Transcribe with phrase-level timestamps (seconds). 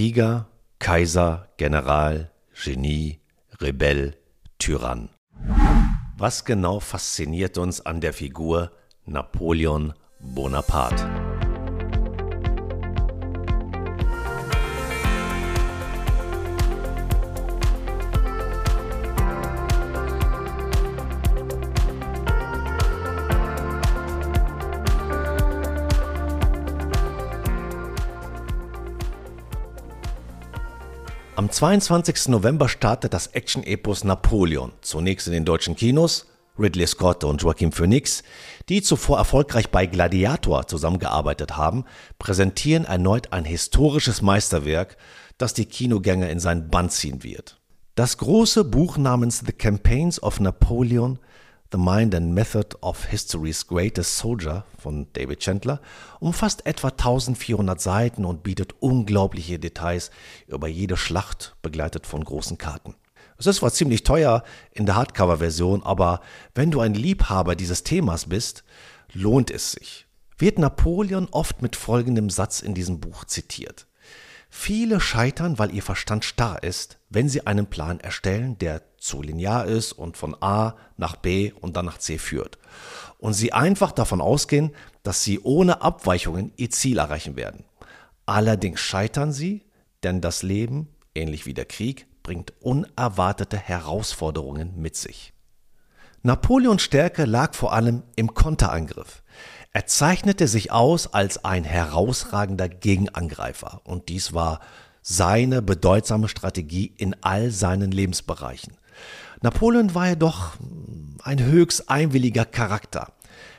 [0.00, 0.46] Krieger,
[0.78, 3.20] Kaiser, General, Genie,
[3.60, 4.16] Rebell,
[4.58, 5.10] Tyrann.
[6.16, 8.72] Was genau fasziniert uns an der Figur
[9.04, 11.29] Napoleon Bonaparte?
[31.60, 32.28] 22.
[32.28, 36.24] November startet das Action-Epos Napoleon, zunächst in den deutschen Kinos,
[36.58, 38.22] Ridley Scott und Joaquin Phoenix,
[38.70, 41.84] die zuvor erfolgreich bei Gladiator zusammengearbeitet haben,
[42.18, 44.96] präsentieren erneut ein historisches Meisterwerk,
[45.36, 47.60] das die Kinogänger in seinen Bann ziehen wird.
[47.94, 51.18] Das große Buch namens The Campaigns of Napoleon
[51.72, 55.80] The Mind and Method of History's Greatest Soldier von David Chandler
[56.18, 60.10] umfasst etwa 1400 Seiten und bietet unglaubliche Details
[60.48, 62.96] über jede Schlacht, begleitet von großen Karten.
[63.38, 66.22] Es ist zwar ziemlich teuer in der Hardcover-Version, aber
[66.56, 68.64] wenn du ein Liebhaber dieses Themas bist,
[69.12, 70.06] lohnt es sich.
[70.38, 73.86] Wird Napoleon oft mit folgendem Satz in diesem Buch zitiert.
[74.48, 79.66] Viele scheitern, weil ihr Verstand starr ist, wenn sie einen Plan erstellen, der zu linear
[79.66, 82.58] ist und von A nach B und dann nach C führt.
[83.18, 87.64] Und sie einfach davon ausgehen, dass sie ohne Abweichungen ihr Ziel erreichen werden.
[88.26, 89.64] Allerdings scheitern sie,
[90.02, 95.32] denn das Leben, ähnlich wie der Krieg, bringt unerwartete Herausforderungen mit sich.
[96.22, 99.22] Napoleons Stärke lag vor allem im Konterangriff.
[99.72, 104.60] Er zeichnete sich aus als ein herausragender Gegenangreifer und dies war
[105.02, 108.76] seine bedeutsame Strategie in all seinen Lebensbereichen.
[109.42, 110.52] Napoleon war jedoch
[111.22, 113.12] ein höchst einwilliger Charakter.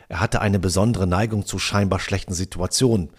[0.10, 3.10] Er hatte eine besondere Neigung zu scheinbar schlechten Situationen,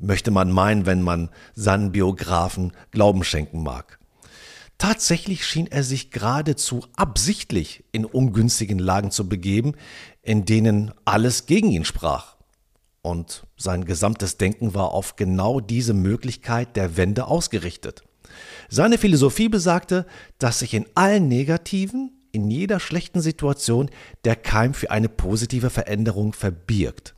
[0.00, 3.98] möchte man meinen, wenn man seinen Biografen Glauben schenken mag.
[4.78, 9.74] Tatsächlich schien er sich geradezu absichtlich in ungünstigen Lagen zu begeben,
[10.22, 12.36] in denen alles gegen ihn sprach.
[13.02, 18.02] Und sein gesamtes Denken war auf genau diese Möglichkeit der Wende ausgerichtet.
[18.68, 20.06] Seine Philosophie besagte,
[20.38, 23.90] dass sich in allen negativen, in jeder schlechten Situation
[24.24, 27.14] der Keim für eine positive Veränderung verbirgt.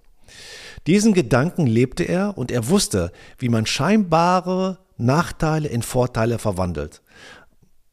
[0.86, 7.02] Diesen Gedanken lebte er und er wusste, wie man scheinbare Nachteile in Vorteile verwandelt.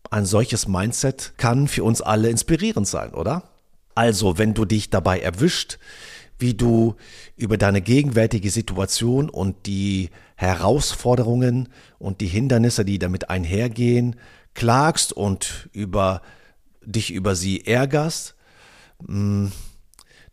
[0.10, 3.44] Ein solches Mindset kann für uns alle inspirierend sein, oder?
[3.94, 5.78] Also, wenn du dich dabei erwischt,
[6.40, 6.96] wie du
[7.36, 10.10] über deine gegenwärtige Situation und die
[10.40, 11.68] Herausforderungen
[11.98, 14.16] und die Hindernisse, die damit einhergehen,
[14.54, 16.22] klagst und über
[16.82, 18.36] dich über sie ärgerst,
[19.06, 19.52] hm,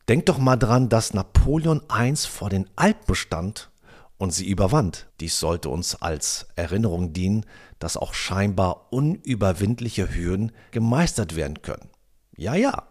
[0.08, 3.72] denk doch mal dran, dass Napoleon I vor den Alpen stand
[4.16, 5.08] und sie überwand.
[5.18, 7.44] Dies sollte uns als Erinnerung dienen,
[7.80, 11.90] dass auch scheinbar unüberwindliche Höhen gemeistert werden können.
[12.36, 12.84] Ja, ja,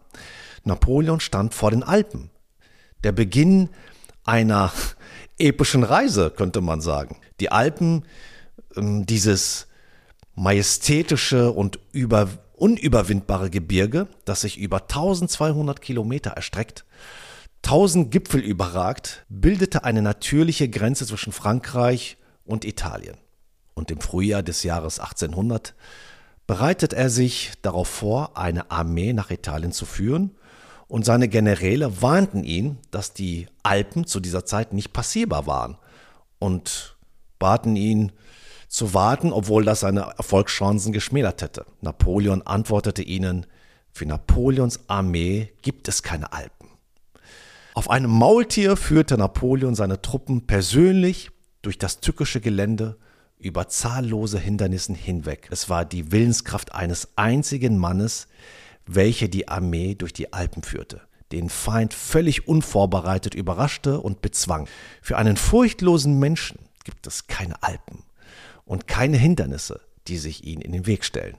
[0.64, 2.30] Napoleon stand vor den Alpen.
[3.04, 3.70] Der Beginn
[4.22, 4.70] einer
[5.38, 7.18] epischen Reise, könnte man sagen.
[7.40, 8.04] Die Alpen,
[8.76, 9.66] ähm, dieses
[10.34, 16.84] majestätische und über, unüberwindbare Gebirge, das sich über 1200 Kilometer erstreckt,
[17.64, 23.16] 1000 Gipfel überragt, bildete eine natürliche Grenze zwischen Frankreich und Italien.
[23.74, 25.74] Und im Frühjahr des Jahres 1800
[26.46, 30.36] bereitet er sich darauf vor, eine Armee nach Italien zu führen,
[30.88, 35.78] und seine Generäle warnten ihn, dass die Alpen zu dieser Zeit nicht passierbar waren
[36.38, 36.96] und
[37.38, 38.12] baten ihn
[38.68, 41.66] zu warten, obwohl das seine Erfolgschancen geschmälert hätte.
[41.80, 43.46] Napoleon antwortete ihnen,
[43.90, 46.68] für Napoleons Armee gibt es keine Alpen.
[47.74, 51.30] Auf einem Maultier führte Napoleon seine Truppen persönlich
[51.62, 52.96] durch das tückische Gelände
[53.38, 55.48] über zahllose Hindernissen hinweg.
[55.50, 58.28] Es war die Willenskraft eines einzigen Mannes,
[58.86, 61.02] welche die Armee durch die Alpen führte,
[61.32, 64.68] den Feind völlig unvorbereitet überraschte und bezwang.
[65.02, 68.04] Für einen furchtlosen Menschen gibt es keine Alpen
[68.64, 71.36] und keine Hindernisse, die sich ihnen in den Weg stellen.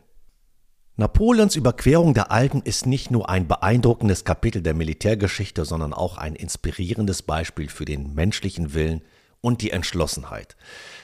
[0.99, 6.35] Napoleons Überquerung der Alpen ist nicht nur ein beeindruckendes Kapitel der Militärgeschichte, sondern auch ein
[6.35, 9.01] inspirierendes Beispiel für den menschlichen Willen
[9.41, 10.55] und die Entschlossenheit.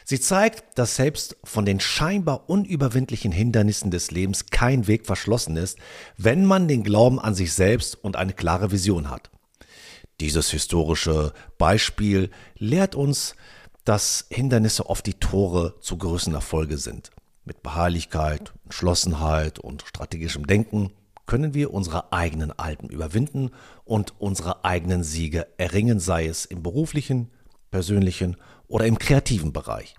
[0.06, 5.78] Sie zeigt, dass selbst von den scheinbar unüberwindlichen Hindernissen des Lebens kein Weg verschlossen ist,
[6.18, 9.30] wenn man den Glauben an sich selbst und eine klare Vision hat.
[10.20, 13.36] Dieses historische Beispiel lehrt uns,
[13.84, 17.12] dass Hindernisse oft die Tore zu größeren Erfolge sind.
[17.46, 20.92] Mit Beharrlichkeit, Entschlossenheit und strategischem Denken
[21.26, 23.52] können wir unsere eigenen Alpen überwinden
[23.86, 27.32] und unsere eigenen Siege erringen, sei es im beruflichen,
[27.74, 28.38] persönlichen
[28.68, 29.96] oder im kreativen Bereich.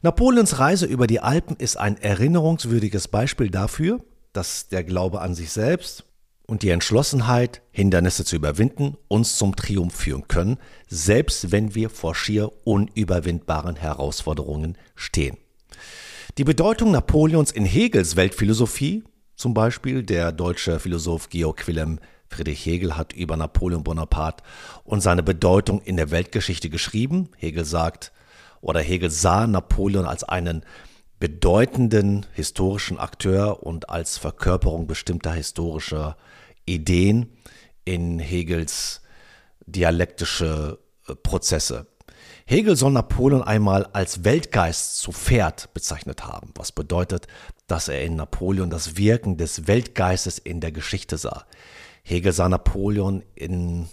[0.00, 3.98] Napoleons Reise über die Alpen ist ein erinnerungswürdiges Beispiel dafür,
[4.32, 6.04] dass der Glaube an sich selbst
[6.46, 12.14] und die Entschlossenheit, Hindernisse zu überwinden, uns zum Triumph führen können, selbst wenn wir vor
[12.14, 15.36] schier unüberwindbaren Herausforderungen stehen.
[16.38, 19.02] Die Bedeutung Napoleons in Hegels Weltphilosophie,
[19.34, 21.98] zum Beispiel der deutsche Philosoph Georg Wilhelm
[22.34, 24.42] Friedrich Hegel hat über Napoleon Bonaparte
[24.82, 27.28] und seine Bedeutung in der Weltgeschichte geschrieben.
[27.36, 28.12] Hegel sagt,
[28.60, 30.64] oder Hegel sah Napoleon als einen
[31.20, 36.16] bedeutenden historischen Akteur und als Verkörperung bestimmter historischer
[36.66, 37.30] Ideen
[37.84, 39.02] in Hegels
[39.66, 41.86] dialektische äh, Prozesse.
[42.46, 47.26] Hegel soll Napoleon einmal als Weltgeist zu Pferd bezeichnet haben, was bedeutet,
[47.68, 51.46] dass er in Napoleon das Wirken des Weltgeistes in der Geschichte sah.
[52.04, 53.88] Hegel sah Napoleon in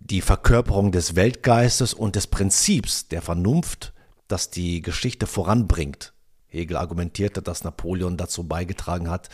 [0.00, 3.92] die Verkörperung des Weltgeistes und des Prinzips der Vernunft,
[4.28, 6.14] das die Geschichte voranbringt.
[6.46, 9.28] Hegel argumentierte, dass Napoleon dazu beigetragen hat,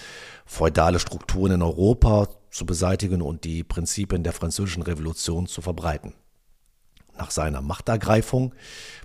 [0.45, 6.15] feudale Strukturen in Europa zu beseitigen und die Prinzipien der französischen Revolution zu verbreiten.
[7.17, 8.55] Nach seiner Machtergreifung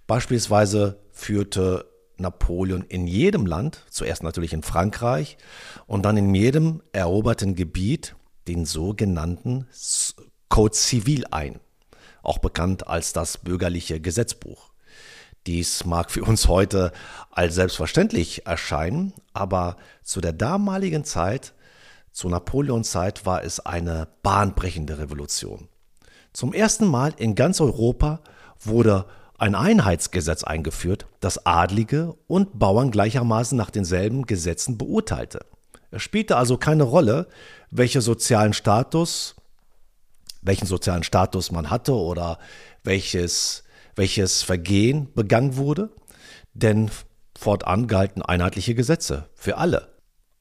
[0.07, 1.85] beispielsweise führte
[2.17, 5.37] Napoleon in jedem Land, zuerst natürlich in Frankreich
[5.85, 8.15] und dann in jedem eroberten Gebiet,
[8.47, 9.67] den sogenannten
[10.49, 11.59] Code Civil ein,
[12.23, 14.71] auch bekannt als das bürgerliche Gesetzbuch.
[15.45, 16.91] Dies mag für uns heute
[17.31, 21.53] als selbstverständlich erscheinen, aber zu der damaligen Zeit,
[22.11, 25.69] zu Napoleons Zeit, war es eine bahnbrechende Revolution.
[26.33, 28.19] Zum ersten Mal in ganz Europa
[28.59, 29.05] wurde
[29.37, 35.45] ein Einheitsgesetz eingeführt, das Adlige und Bauern gleichermaßen nach denselben Gesetzen beurteilte.
[35.91, 37.27] Es spielte also keine Rolle,
[37.71, 39.35] welcher sozialen Status,
[40.41, 42.39] welchen sozialen Status man hatte oder
[42.83, 43.63] welches,
[43.95, 45.89] welches Vergehen begangen wurde,
[46.53, 46.91] denn
[47.37, 49.89] fortan galten einheitliche Gesetze für alle.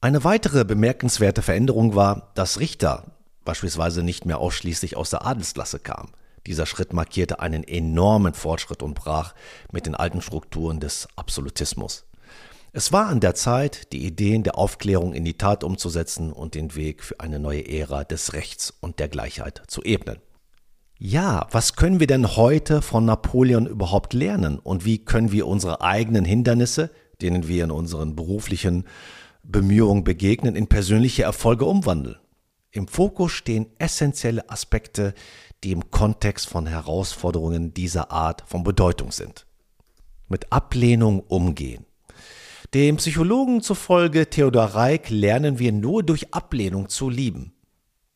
[0.01, 3.05] Eine weitere bemerkenswerte Veränderung war, dass Richter
[3.45, 6.11] beispielsweise nicht mehr ausschließlich aus der Adelsklasse kamen.
[6.45, 9.33] Dieser Schritt markierte einen enormen Fortschritt und brach
[9.71, 12.05] mit den alten Strukturen des Absolutismus.
[12.77, 16.75] Es war an der Zeit, die Ideen der Aufklärung in die Tat umzusetzen und den
[16.75, 20.19] Weg für eine neue Ära des Rechts und der Gleichheit zu ebnen.
[20.99, 25.81] Ja, was können wir denn heute von Napoleon überhaupt lernen und wie können wir unsere
[25.81, 28.85] eigenen Hindernisse, denen wir in unseren beruflichen
[29.41, 32.17] Bemühungen begegnen, in persönliche Erfolge umwandeln?
[32.69, 35.15] Im Fokus stehen essentielle Aspekte,
[35.63, 39.47] die im Kontext von Herausforderungen dieser Art von Bedeutung sind.
[40.27, 41.86] Mit Ablehnung umgehen.
[42.77, 47.53] Dem Psychologen zufolge Theodor Reik lernen wir nur durch Ablehnung zu lieben.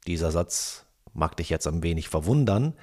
[0.06, 0.86] Dieser Satz
[1.16, 2.76] mag dich jetzt ein wenig verwundern.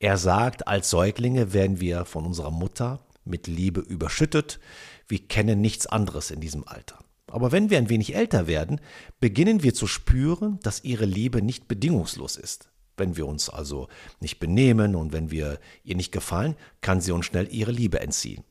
[0.00, 4.60] Er sagt, als Säuglinge werden wir von unserer Mutter mit Liebe überschüttet.
[5.08, 7.00] Wir kennen nichts anderes in diesem Alter.
[7.30, 8.80] Aber wenn wir ein wenig älter werden,
[9.20, 12.70] beginnen wir zu spüren, dass ihre Liebe nicht bedingungslos ist.
[12.96, 13.88] Wenn wir uns also
[14.20, 18.42] nicht benehmen und wenn wir ihr nicht gefallen, kann sie uns schnell ihre Liebe entziehen.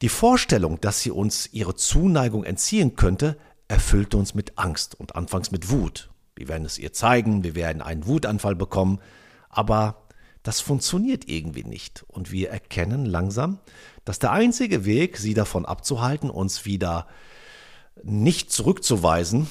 [0.00, 3.38] Die Vorstellung, dass sie uns ihre Zuneigung entziehen könnte,
[3.68, 6.10] erfüllte uns mit Angst und anfangs mit Wut.
[6.36, 9.00] Wir werden es ihr zeigen, wir werden einen Wutanfall bekommen,
[9.48, 10.02] aber
[10.42, 12.04] das funktioniert irgendwie nicht.
[12.08, 13.60] Und wir erkennen langsam,
[14.04, 17.06] dass der einzige Weg, sie davon abzuhalten, uns wieder
[18.02, 19.46] nicht zurückzuweisen,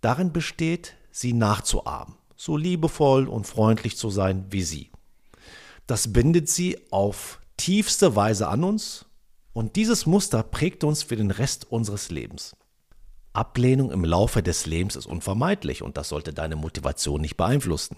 [0.00, 4.90] darin besteht, sie nachzuahmen, so liebevoll und freundlich zu sein wie sie.
[5.86, 9.03] Das bindet sie auf tiefste Weise an uns
[9.54, 12.54] und dieses Muster prägt uns für den Rest unseres Lebens.
[13.32, 17.96] Ablehnung im Laufe des Lebens ist unvermeidlich und das sollte deine Motivation nicht beeinflussen.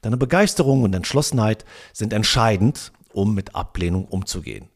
[0.00, 4.68] Deine Begeisterung und Entschlossenheit sind entscheidend, um mit Ablehnung umzugehen.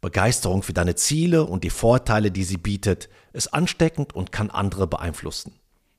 [0.00, 4.86] Begeisterung für deine Ziele und die Vorteile, die sie bietet, ist ansteckend und kann andere
[4.86, 5.54] beeinflussen.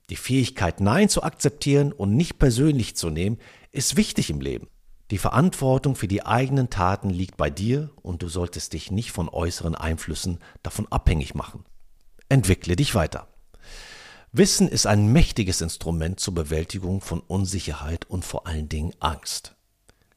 [0.10, 3.40] Die Fähigkeit, Nein zu akzeptieren und nicht persönlich zu nehmen,
[3.72, 4.68] ist wichtig im Leben.
[5.12, 9.30] Die Verantwortung für die eigenen Taten liegt bei dir und du solltest dich nicht von
[9.30, 11.64] äußeren Einflüssen davon abhängig machen.
[12.28, 13.28] Entwickle dich weiter.
[14.32, 19.56] Wissen ist ein mächtiges Instrument zur Bewältigung von Unsicherheit und vor allen Dingen Angst.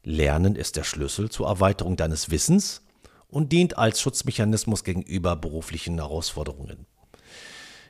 [0.02, 2.82] Lernen ist der Schlüssel zur Erweiterung deines Wissens
[3.28, 6.86] und dient als Schutzmechanismus gegenüber beruflichen Herausforderungen.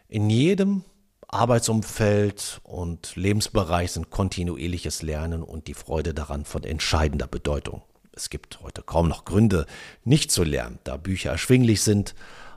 [0.09, 0.85] In jedem
[1.29, 7.83] Arbeitsumfeld und Lebensbereich sind kontinuierliches Lernen und die Freude daran von entscheidender Bedeutung.
[8.13, 9.67] Es gibt heute kaum noch Gründe,
[10.05, 12.15] nicht zu lernen, da Bücher erschwinglich sind,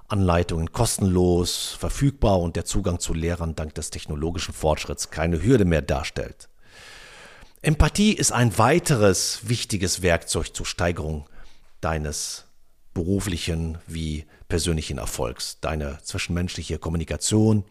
[0.08, 5.82] Anleitungen kostenlos, verfügbar und der Zugang zu Lehrern dank des technologischen Fortschritts keine Hürde mehr
[5.82, 6.48] darstellt.
[7.62, 11.30] Empathie ist ein weiteres wichtiges Werkzeug zur Steigerung
[11.82, 12.46] deines
[12.94, 15.60] beruflichen wie persönlichen Erfolgs.
[15.62, 17.64] Deine zwischenmenschliche Kommunikation,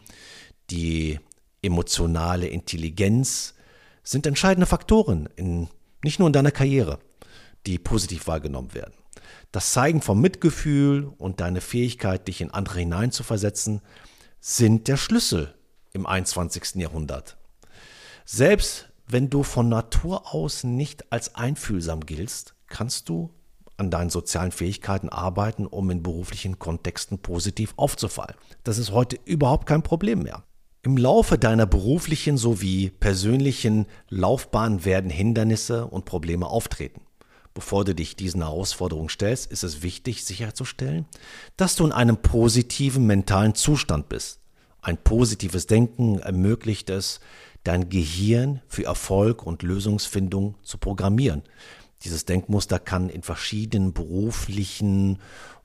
[0.71, 1.19] die
[1.63, 3.55] emotionale Intelligenz
[4.03, 5.69] sind entscheidende Faktoren in,
[6.03, 6.99] nicht nur in deiner Karriere,
[7.67, 8.95] die positiv wahrgenommen werden.
[9.53, 13.83] Das Zeigen von Mitgefühl und deine Fähigkeit, dich in andere hineinzuversetzen,
[14.41, 15.55] sind der Schlüssel
[15.93, 16.77] im 21.
[16.77, 17.37] Jahrhundert.
[18.25, 23.35] Selbst wenn du von Natur aus nicht als einfühlsam giltst, kannst du
[23.77, 28.37] an deinen sozialen Fähigkeiten arbeiten, um in beruflichen Kontexten positiv aufzufallen.
[28.63, 30.45] Das ist heute überhaupt kein Problem mehr.
[30.83, 37.03] Im Laufe deiner beruflichen sowie persönlichen Laufbahn werden Hindernisse und Probleme auftreten.
[37.53, 41.05] Bevor du dich diesen Herausforderungen stellst, ist es wichtig sicherzustellen,
[41.59, 44.41] dass du in einem positiven mentalen Zustand bist.
[44.81, 47.21] Ein positives Denken ermöglicht es,
[47.63, 51.43] dein Gehirn für Erfolg und Lösungsfindung zu programmieren.
[52.05, 55.19] Dieses Denkmuster kann in verschiedenen beruflichen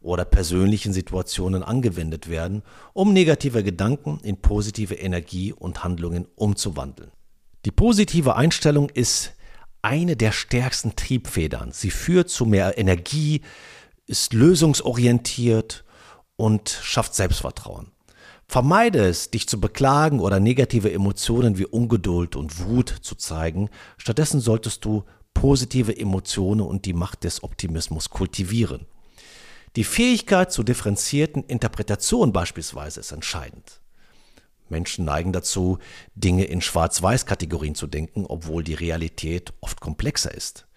[0.06, 2.62] oder persönlichen Situationen angewendet werden,
[2.94, 7.12] um negative Gedanken in positive Energie und Handlungen umzuwandeln.
[7.66, 9.34] Die positive Einstellung ist
[9.82, 11.72] eine der stärksten Triebfedern.
[11.72, 13.42] Sie führt zu mehr Energie,
[14.06, 15.84] ist lösungsorientiert
[16.38, 17.92] und schafft Selbstvertrauen.
[18.48, 23.70] Vermeide es, dich zu beklagen oder negative Emotionen wie Ungeduld und Wut zu zeigen.
[23.98, 28.86] Stattdessen solltest du positive Emotionen und die Macht des Optimismus kultivieren.
[29.75, 33.82] Die Fähigkeit zur differenzierten Interpretation beispielsweise ist entscheidend.
[34.70, 35.79] Menschen neigen dazu,
[36.15, 40.67] Dinge in Schwarz-Weiß-Kategorien zu denken, obwohl die Realität oft komplexer ist.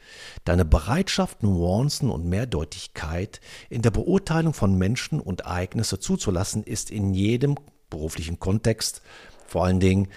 [0.45, 3.41] Deine Bereitschaft, Nuancen und Mehrdeutigkeit
[3.71, 7.57] in der Beurteilung von Menschen und Ereignisse zuzulassen, ist in jedem
[7.91, 9.03] beruflichen Kontext
[9.47, 10.09] vor allen Dingen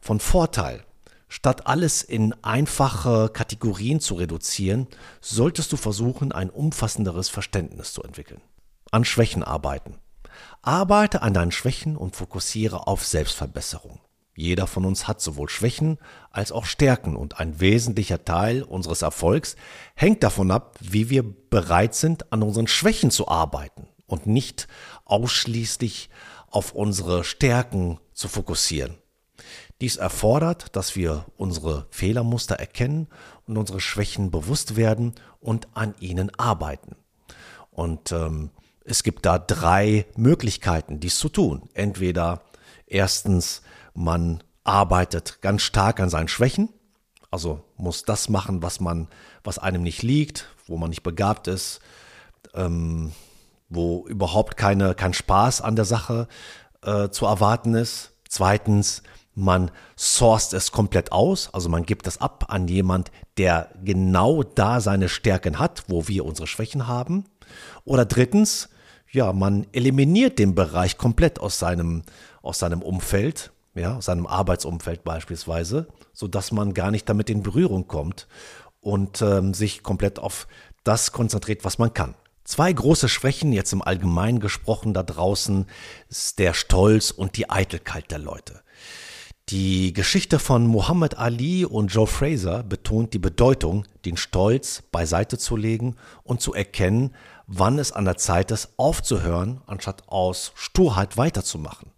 [0.00, 0.84] von Vorteil.
[1.32, 4.88] Statt alles in einfache Kategorien zu reduzieren,
[5.20, 8.42] solltest du versuchen, ein umfassenderes Verständnis zu entwickeln.
[8.90, 9.98] An Schwächen arbeiten.
[10.60, 14.00] Arbeite an deinen Schwächen und fokussiere auf Selbstverbesserung.
[14.34, 15.98] Jeder von uns hat sowohl Schwächen
[16.32, 19.54] als auch Stärken und ein wesentlicher Teil unseres Erfolgs
[19.94, 24.66] hängt davon ab, wie wir bereit sind, an unseren Schwächen zu arbeiten und nicht
[25.04, 26.10] ausschließlich
[26.48, 28.96] auf unsere Stärken zu fokussieren.
[29.80, 33.08] Dies erfordert, dass wir unsere Fehlermuster erkennen
[33.46, 36.96] und unsere Schwächen bewusst werden und an ihnen arbeiten.
[37.70, 38.50] Und ähm,
[38.84, 41.68] es gibt da drei Möglichkeiten, dies zu tun.
[41.74, 42.42] Entweder
[42.86, 43.62] erstens,
[43.94, 46.68] man arbeitet ganz stark an seinen Schwächen,
[47.30, 49.08] also muss das machen, was man,
[49.44, 51.80] was einem nicht liegt, wo man nicht begabt ist,
[52.54, 53.12] ähm,
[53.68, 56.28] wo überhaupt keine, kein Spaß an der Sache
[56.82, 58.12] äh, zu erwarten ist.
[58.28, 59.02] Zweitens,
[59.40, 64.80] man sourced es komplett aus, also man gibt es ab an jemand, der genau da
[64.80, 67.24] seine Stärken hat, wo wir unsere Schwächen haben.
[67.84, 68.68] Oder drittens,
[69.10, 72.02] ja, man eliminiert den Bereich komplett aus seinem,
[72.42, 77.88] aus seinem Umfeld, ja, aus seinem Arbeitsumfeld beispielsweise, sodass man gar nicht damit in Berührung
[77.88, 78.28] kommt
[78.80, 80.46] und ähm, sich komplett auf
[80.84, 82.14] das konzentriert, was man kann.
[82.44, 85.66] Zwei große Schwächen, jetzt im Allgemeinen gesprochen, da draußen
[86.08, 88.62] ist der Stolz und die Eitelkeit der Leute.
[89.50, 95.56] Die Geschichte von Muhammad Ali und Joe Fraser betont die Bedeutung, den Stolz beiseite zu
[95.56, 97.16] legen und zu erkennen,
[97.48, 101.90] wann es an der Zeit ist, aufzuhören, anstatt aus Sturheit weiterzumachen.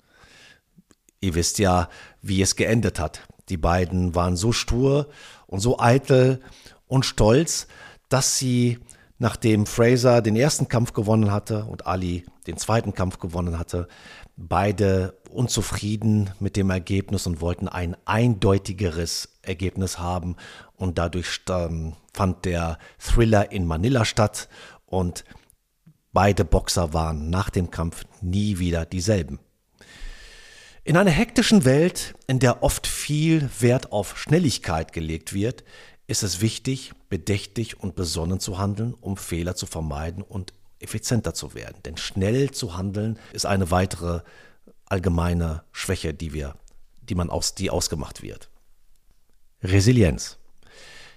[1.21, 1.90] Ihr wisst ja,
[2.23, 3.21] wie es geendet hat.
[3.50, 5.11] Die beiden waren so stur
[5.47, 6.40] und so eitel
[6.87, 7.66] und stolz,
[8.09, 8.78] dass sie,
[9.18, 13.88] nachdem Fraser den ersten Kampf gewonnen hatte und Ali den zweiten Kampf gewonnen hatte,
[14.37, 20.37] beide unzufrieden mit dem Ergebnis und wollten ein eindeutigeres Ergebnis haben.
[20.77, 21.41] Und dadurch
[22.12, 24.49] fand der Thriller in Manila statt
[24.87, 25.25] und
[26.12, 29.39] beide Boxer waren nach dem Kampf nie wieder dieselben.
[30.85, 35.62] In einer hektischen Welt, in der oft viel Wert auf Schnelligkeit gelegt wird,
[36.09, 41.55] ist es wichtig, bedächtig und besonnen zu handeln, um Fehler zu vermeiden und effizienter zu
[41.55, 41.77] werden.
[41.85, 44.21] Denn schnell zu handeln ist eine weitere
[44.87, 46.57] allgemeine Schwäche, die wir,
[47.03, 48.51] die man aus, die ausgemacht wird.
[49.62, 50.39] Resilienz.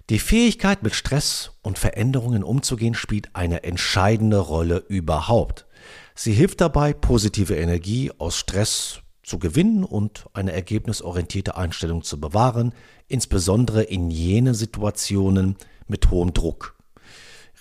[0.10, 5.66] Die Fähigkeit, mit Stress und Veränderungen umzugehen, spielt eine entscheidende Rolle überhaupt.
[6.14, 12.74] Sie hilft dabei, positive Energie aus Stress zu gewinnen und eine ergebnisorientierte Einstellung zu bewahren,
[13.08, 15.58] insbesondere in jenen Situationen
[15.88, 16.75] mit hohem Druck.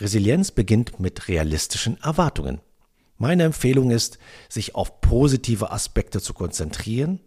[0.00, 2.60] Resilienz beginnt mit realistischen Erwartungen.
[3.16, 7.20] Meine Empfehlung ist, sich auf positive Aspekte zu konzentrieren,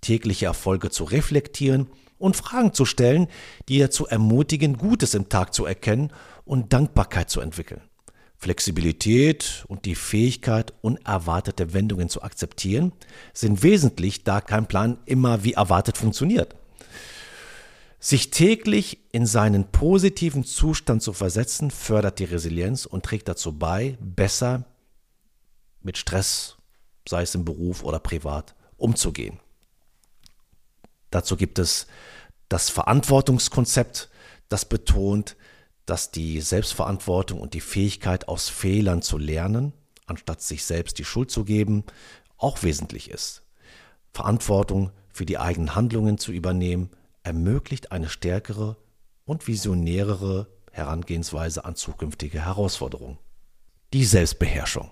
[0.00, 1.88] tägliche Erfolge zu reflektieren
[2.18, 3.28] und Fragen zu stellen,
[3.68, 6.12] die dazu ermutigen, Gutes im Tag zu erkennen
[6.44, 7.82] und Dankbarkeit zu entwickeln.
[8.36, 12.92] Flexibilität und die Fähigkeit, unerwartete Wendungen zu akzeptieren,
[13.32, 16.54] sind wesentlich, da kein Plan immer wie erwartet funktioniert.
[18.04, 23.96] Sich täglich in seinen positiven Zustand zu versetzen, fördert die Resilienz und trägt dazu bei,
[23.98, 24.66] besser
[25.80, 26.58] mit Stress,
[27.08, 29.40] sei es im Beruf oder privat, umzugehen.
[31.08, 31.86] Dazu gibt es
[32.50, 34.10] das Verantwortungskonzept,
[34.50, 35.34] das betont,
[35.86, 39.72] dass die Selbstverantwortung und die Fähigkeit aus Fehlern zu lernen,
[40.04, 41.84] anstatt sich selbst die Schuld zu geben,
[42.36, 43.44] auch wesentlich ist.
[44.12, 46.90] Verantwortung für die eigenen Handlungen zu übernehmen,
[47.24, 48.76] ermöglicht eine stärkere
[49.24, 53.18] und visionärere Herangehensweise an zukünftige Herausforderungen.
[53.92, 54.90] Die Selbstbeherrschung.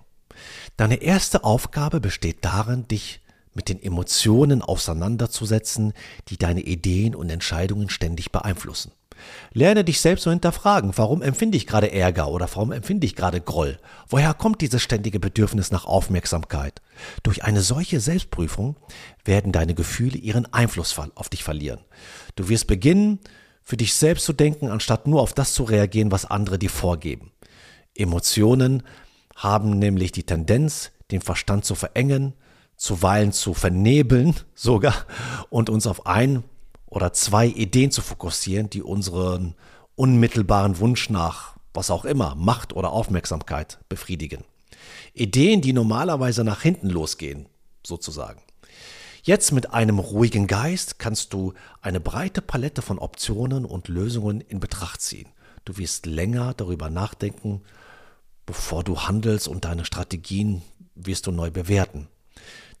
[0.77, 3.21] Deine erste Aufgabe besteht darin, dich
[3.53, 5.93] mit den Emotionen auseinanderzusetzen,
[6.29, 8.91] die deine Ideen und Entscheidungen ständig beeinflussen.
[9.51, 13.41] Lerne dich selbst zu hinterfragen, warum empfinde ich gerade Ärger oder warum empfinde ich gerade
[13.41, 13.79] Groll?
[14.07, 16.81] Woher kommt dieses ständige Bedürfnis nach Aufmerksamkeit?
[17.23, 18.75] Durch eine solche Selbstprüfung
[19.25, 21.79] werden deine Gefühle ihren Einfluss auf dich verlieren.
[22.35, 23.19] Du wirst beginnen,
[23.63, 27.31] für dich selbst zu denken, anstatt nur auf das zu reagieren, was andere dir vorgeben.
[27.95, 28.83] Emotionen
[29.35, 32.33] haben nämlich die Tendenz, den Verstand zu verengen,
[32.75, 35.05] zuweilen zu vernebeln sogar
[35.49, 36.43] und uns auf ein
[36.93, 39.55] oder zwei Ideen zu fokussieren, die unseren
[39.95, 44.43] unmittelbaren Wunsch nach, was auch immer, Macht oder Aufmerksamkeit befriedigen.
[45.15, 47.47] Ideen, die normalerweise nach hinten losgehen,
[47.83, 48.41] sozusagen.
[49.23, 54.59] Jetzt mit einem ruhigen Geist kannst du eine breite Palette von Optionen und Lösungen in
[54.59, 55.29] Betracht ziehen.
[55.65, 57.63] Du wirst länger darüber nachdenken,
[58.45, 60.61] bevor du handelst und deine Strategien
[60.93, 62.07] wirst du neu bewerten.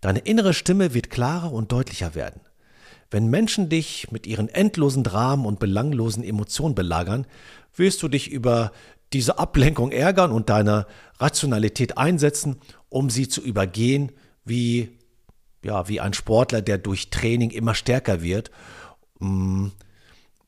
[0.01, 2.41] Deine innere Stimme wird klarer und deutlicher werden.
[3.13, 7.27] Wenn Menschen dich mit ihren endlosen Dramen und belanglosen Emotionen belagern,
[7.75, 8.71] wirst du dich über
[9.13, 10.87] diese Ablenkung ärgern und deine
[11.19, 12.55] Rationalität einsetzen,
[12.89, 14.11] um sie zu übergehen,
[14.45, 14.97] wie,
[15.63, 18.49] ja, wie ein Sportler, der durch Training immer stärker wird
[19.19, 19.67] mm,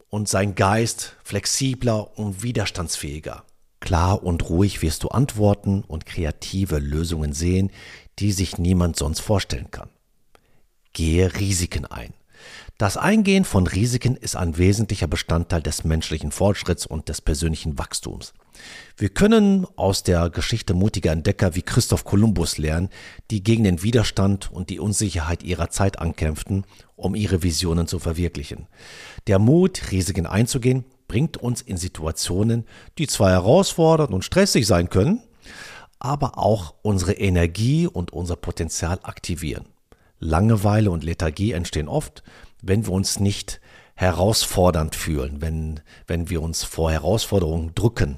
[0.09, 3.43] und sein Geist flexibler und widerstandsfähiger.
[3.79, 7.69] Klar und ruhig wirst du Antworten und kreative Lösungen sehen,
[8.17, 9.89] die sich niemand sonst vorstellen kann.
[10.93, 12.15] Gehe Risiken ein.
[12.77, 18.33] Das Eingehen von Risiken ist ein wesentlicher Bestandteil des menschlichen Fortschritts und des persönlichen Wachstums.
[18.97, 22.89] Wir können aus der Geschichte mutiger Entdecker wie Christoph Kolumbus lernen,
[23.31, 28.67] die gegen den Widerstand und die Unsicherheit ihrer Zeit ankämpften, um ihre Visionen zu verwirklichen.
[29.27, 32.65] Der Mut, Risiken einzugehen, bringt uns in Situationen,
[32.97, 35.21] die zwar herausfordernd und stressig sein können,
[35.99, 39.65] aber auch unsere Energie und unser Potenzial aktivieren.
[40.19, 42.23] Langeweile und Lethargie entstehen oft,
[42.61, 43.59] wenn wir uns nicht
[43.95, 48.17] herausfordernd fühlen, wenn, wenn wir uns vor Herausforderungen drücken.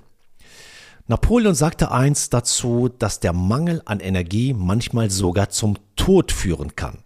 [1.07, 6.99] Napoleon sagte einst dazu, dass der Mangel an Energie manchmal sogar zum Tod führen kann.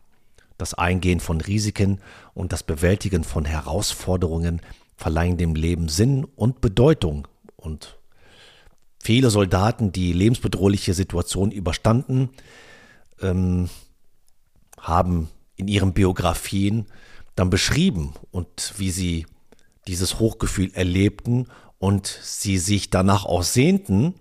[0.58, 2.00] Das Eingehen von Risiken
[2.34, 4.62] und das Bewältigen von Herausforderungen
[4.96, 7.28] verleihen dem Leben Sinn und Bedeutung.
[7.58, 7.98] Und
[9.00, 12.30] viele Soldaten, die lebensbedrohliche Situationen überstanden,
[13.22, 13.70] ähm,
[14.82, 16.88] haben in ihren Biografien
[17.36, 19.26] dann beschrieben und wie sie
[19.88, 21.48] dieses Hochgefühl erlebten
[21.80, 24.16] und sie sich danach auch sehnten,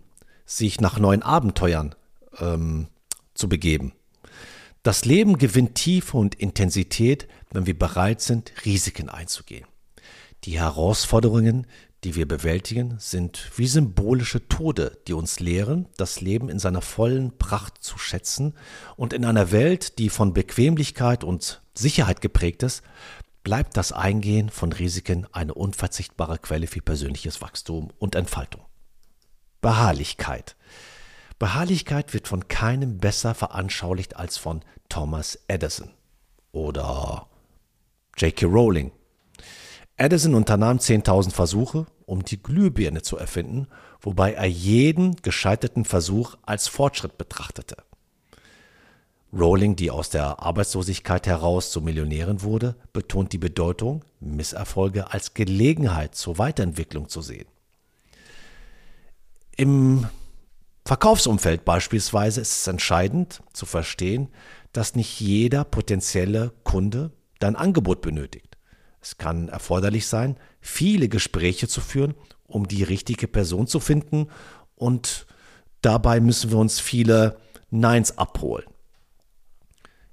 [0.46, 1.94] sich nach neuen Abenteuern
[2.38, 2.88] ähm,
[3.34, 3.92] zu begeben.
[4.82, 9.66] Das Leben gewinnt Tiefe und Intensität, wenn wir bereit sind, Risiken einzugehen.
[10.44, 11.66] Die Herausforderungen,
[12.04, 17.36] die wir bewältigen, sind wie symbolische Tode, die uns lehren, das Leben in seiner vollen
[17.36, 18.54] Pracht zu schätzen
[18.96, 22.82] und in einer Welt, die von Bequemlichkeit und Sicherheit geprägt ist,
[23.42, 28.64] bleibt das Eingehen von Risiken eine unverzichtbare Quelle für persönliches Wachstum und Entfaltung.
[29.60, 30.56] Beharrlichkeit.
[31.38, 35.90] Beharrlichkeit wird von keinem besser veranschaulicht als von Thomas Edison
[36.52, 37.28] oder
[38.16, 38.46] J.K.
[38.46, 38.92] Rowling
[40.00, 43.68] Edison unternahm 10.000 Versuche, um die Glühbirne zu erfinden,
[44.00, 47.76] wobei er jeden gescheiterten Versuch als Fortschritt betrachtete.
[49.30, 56.14] Rowling, die aus der Arbeitslosigkeit heraus zur Millionärin wurde, betont die Bedeutung, Misserfolge als Gelegenheit
[56.14, 57.46] zur Weiterentwicklung zu sehen.
[59.54, 60.08] Im
[60.86, 64.30] Verkaufsumfeld beispielsweise ist es entscheidend zu verstehen,
[64.72, 68.49] dass nicht jeder potenzielle Kunde dein Angebot benötigt.
[69.00, 72.14] Es kann erforderlich sein, viele Gespräche zu führen,
[72.46, 74.28] um die richtige Person zu finden
[74.74, 75.26] und
[75.82, 77.38] dabei müssen wir uns viele
[77.70, 78.66] Neins abholen.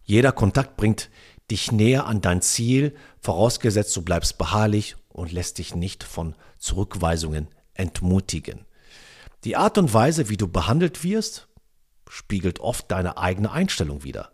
[0.04, 1.10] Jeder Kontakt bringt
[1.52, 7.48] dich näher an dein Ziel, vorausgesetzt du bleibst beharrlich und lässt dich nicht von Zurückweisungen
[7.74, 8.66] entmutigen.
[9.44, 11.48] Die Art und Weise, wie du behandelt wirst,
[12.10, 14.32] spiegelt oft deine eigene Einstellung wider.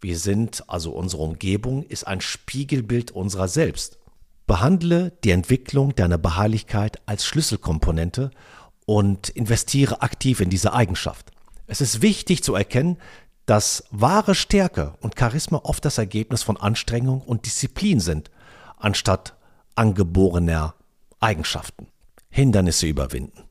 [0.00, 3.98] Wir sind, also unsere Umgebung, ist ein Spiegelbild unserer selbst.
[4.46, 8.30] Behandle die Entwicklung deiner Beharrlichkeit als Schlüsselkomponente
[8.86, 11.30] und investiere aktiv in diese Eigenschaft.
[11.66, 12.96] Es ist wichtig zu erkennen,
[13.46, 18.30] dass wahre Stärke und Charisma oft das Ergebnis von Anstrengung und Disziplin sind,
[18.76, 19.36] anstatt
[19.74, 20.74] angeborener
[21.20, 21.88] Eigenschaften.
[22.30, 23.49] Hindernisse überwinden.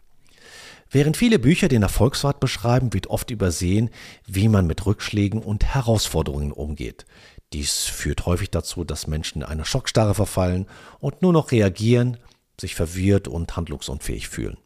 [0.91, 3.91] Während viele Bücher den Erfolgsrat beschreiben, wird oft übersehen,
[4.25, 7.05] wie man mit Rückschlägen und Herausforderungen umgeht.
[7.53, 10.65] Dies führt häufig dazu, dass Menschen in eine Schockstarre verfallen
[10.99, 12.17] und nur noch reagieren,
[12.59, 14.57] sich verwirrt und handlungsunfähig fühlen.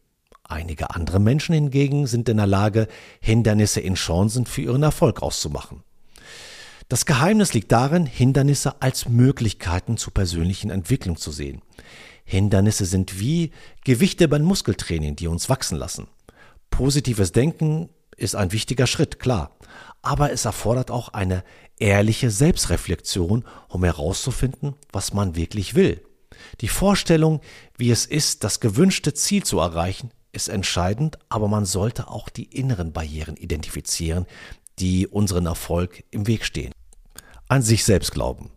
[0.42, 2.88] Einige andere Menschen hingegen sind in der Lage,
[3.20, 5.82] Hindernisse in Chancen für ihren Erfolg auszumachen.
[6.88, 11.62] Das Geheimnis liegt darin, Hindernisse als Möglichkeiten zur persönlichen Entwicklung zu sehen.
[12.24, 13.52] Hindernisse sind wie
[13.84, 16.08] Gewichte beim Muskeltraining, die uns wachsen lassen.
[16.76, 19.56] Positives Denken ist ein wichtiger Schritt, klar,
[20.02, 21.44] aber es erfordert auch eine
[21.78, 26.02] ehrliche Selbstreflexion, um herauszufinden, was man wirklich will.
[26.62, 27.40] Die Vorstellung,
[27.78, 32.52] wie es ist, das gewünschte Ziel zu erreichen, ist entscheidend, aber man sollte auch die
[32.52, 34.26] inneren Barrieren identifizieren,
[34.80, 36.72] die unseren Erfolg im Weg stehen.
[37.46, 38.50] An sich selbst glauben.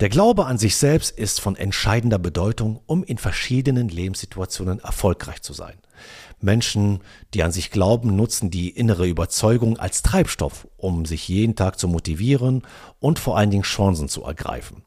[0.00, 5.52] Der Glaube an sich selbst ist von entscheidender Bedeutung, um in verschiedenen Lebenssituationen erfolgreich zu
[5.52, 5.76] sein.
[6.44, 7.00] Menschen,
[7.32, 11.88] die an sich glauben, nutzen die innere Überzeugung als Treibstoff, um sich jeden Tag zu
[11.88, 12.62] motivieren
[13.00, 14.84] und vor allen Dingen Chancen zu ergreifen.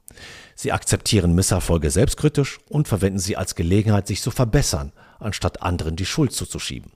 [0.56, 6.06] Sie akzeptieren Misserfolge selbstkritisch und verwenden sie als Gelegenheit, sich zu verbessern, anstatt anderen die
[6.06, 6.91] Schuld zuzuschieben.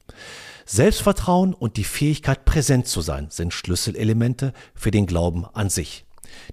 [0.65, 6.05] Selbstvertrauen und die Fähigkeit, präsent zu sein, sind Schlüsselelemente für den Glauben an sich.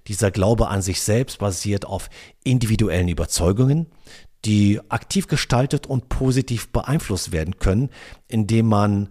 [0.07, 2.09] Dieser Glaube an sich selbst basiert auf
[2.43, 3.87] individuellen Überzeugungen,
[4.45, 7.89] die aktiv gestaltet und positiv beeinflusst werden können,
[8.27, 9.09] indem man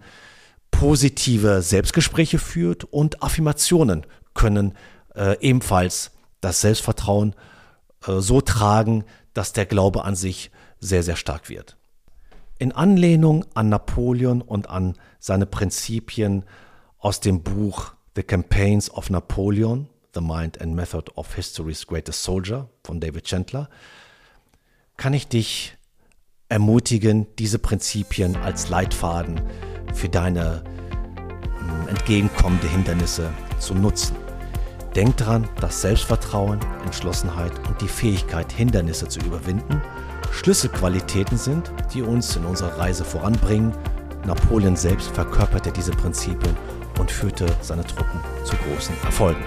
[0.71, 4.75] positive Selbstgespräche führt und Affirmationen können
[5.15, 6.11] äh, ebenfalls
[6.41, 7.35] das Selbstvertrauen
[8.07, 11.77] äh, so tragen, dass der Glaube an sich sehr, sehr stark wird.
[12.57, 16.43] In Anlehnung an Napoleon und an seine Prinzipien
[16.97, 22.67] aus dem Buch The Campaigns of Napoleon The Mind and Method of History's Greatest Soldier
[22.83, 23.69] von David Chandler,
[24.99, 25.77] kann ich dich
[26.49, 29.41] ermutigen, diese Prinzipien als Leitfaden
[29.93, 30.63] für deine
[31.57, 34.15] hm, entgegenkommende Hindernisse zu nutzen.
[34.95, 39.81] Denk daran, dass Selbstvertrauen, Entschlossenheit und die Fähigkeit, Hindernisse zu überwinden,
[40.33, 43.71] Schlüsselqualitäten sind, die uns in unserer Reise voranbringen.
[44.25, 46.57] Napoleon selbst verkörperte diese Prinzipien
[46.99, 49.45] und führte seine Truppen zu großen Erfolgen.